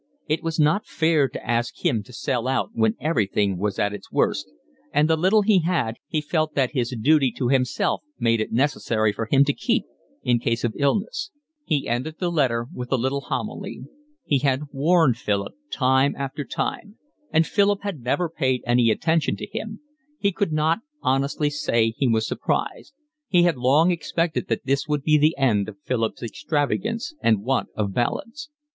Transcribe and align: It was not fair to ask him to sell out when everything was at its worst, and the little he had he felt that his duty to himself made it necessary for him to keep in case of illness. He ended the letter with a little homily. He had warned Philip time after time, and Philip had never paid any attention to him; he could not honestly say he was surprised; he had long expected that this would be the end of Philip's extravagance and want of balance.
It 0.27 0.41
was 0.41 0.59
not 0.59 0.87
fair 0.87 1.29
to 1.29 1.47
ask 1.47 1.85
him 1.85 2.01
to 2.05 2.11
sell 2.11 2.47
out 2.47 2.71
when 2.73 2.95
everything 2.99 3.59
was 3.59 3.77
at 3.77 3.93
its 3.93 4.11
worst, 4.11 4.49
and 4.91 5.07
the 5.07 5.15
little 5.15 5.43
he 5.43 5.59
had 5.59 5.97
he 6.07 6.21
felt 6.21 6.55
that 6.55 6.71
his 6.73 6.95
duty 6.99 7.31
to 7.33 7.49
himself 7.49 8.01
made 8.17 8.41
it 8.41 8.51
necessary 8.51 9.13
for 9.13 9.27
him 9.27 9.45
to 9.45 9.53
keep 9.53 9.83
in 10.23 10.39
case 10.39 10.63
of 10.63 10.73
illness. 10.75 11.29
He 11.65 11.87
ended 11.87 12.15
the 12.17 12.31
letter 12.31 12.65
with 12.73 12.91
a 12.91 12.97
little 12.97 13.21
homily. 13.21 13.81
He 14.25 14.39
had 14.39 14.61
warned 14.71 15.17
Philip 15.17 15.53
time 15.69 16.15
after 16.17 16.43
time, 16.45 16.97
and 17.31 17.45
Philip 17.45 17.83
had 17.83 17.99
never 17.99 18.27
paid 18.27 18.63
any 18.65 18.89
attention 18.89 19.35
to 19.35 19.45
him; 19.51 19.81
he 20.17 20.31
could 20.31 20.51
not 20.51 20.79
honestly 21.03 21.51
say 21.51 21.91
he 21.91 22.07
was 22.07 22.27
surprised; 22.27 22.95
he 23.27 23.43
had 23.43 23.55
long 23.55 23.91
expected 23.91 24.47
that 24.47 24.65
this 24.65 24.87
would 24.87 25.03
be 25.03 25.19
the 25.19 25.37
end 25.37 25.69
of 25.69 25.77
Philip's 25.83 26.23
extravagance 26.23 27.13
and 27.21 27.43
want 27.43 27.69
of 27.75 27.93
balance. 27.93 28.49